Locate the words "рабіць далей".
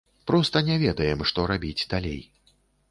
1.53-2.21